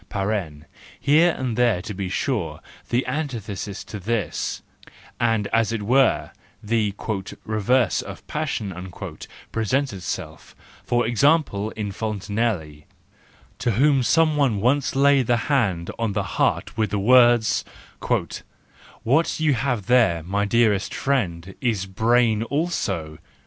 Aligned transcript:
(Here 0.99 1.29
and 1.29 1.55
there 1.55 1.79
to 1.83 1.93
be 1.93 2.09
sure, 2.09 2.59
the 2.89 3.05
antithesis 3.05 3.83
to 3.83 3.99
this, 3.99 4.63
and 5.19 5.45
as 5.53 5.71
it 5.71 5.83
were 5.83 6.31
the 6.63 6.95
"reverse 7.45 8.01
of 8.01 8.25
passion," 8.25 8.91
presents 9.51 9.93
itself; 9.93 10.55
for 10.83 11.05
example 11.05 11.69
in 11.75 11.91
Fontenelle, 11.91 12.77
to 13.59 13.71
whom 13.73 14.01
some 14.01 14.35
one 14.35 14.59
once 14.59 14.95
laid 14.95 15.27
the 15.27 15.37
hand 15.37 15.91
on 15.99 16.13
the 16.13 16.23
heart 16.41 16.75
with 16.75 16.89
the 16.89 16.97
words," 16.97 17.63
What 19.03 19.39
you 19.39 19.53
have 19.53 19.85
there, 19.85 20.23
my 20.23 20.45
dearest 20.45 20.95
friend, 20.95 21.53
is 21.61 21.85
brain 21.85 22.41
also.") 22.41 23.19